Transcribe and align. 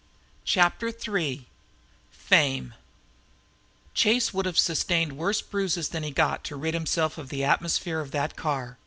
CHAPTER 0.45 0.87
III 0.87 1.45
FAME 2.09 2.73
Chase 3.93 4.33
would 4.33 4.47
have 4.47 4.57
sustained 4.57 5.15
worse 5.15 5.43
bruises 5.43 5.89
than 5.89 6.01
he 6.01 6.09
got 6.09 6.43
to 6.45 6.55
rid 6.55 6.73
himself 6.73 7.19
of 7.19 7.29
the 7.29 7.43
atmosphere 7.43 7.99
of 7.99 8.09
that 8.09 8.35
car. 8.35 8.79